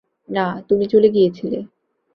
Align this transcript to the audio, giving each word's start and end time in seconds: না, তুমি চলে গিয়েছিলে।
না, 0.29 0.45
তুমি 0.69 0.85
চলে 0.85 1.07
গিয়েছিলে। 1.09 1.59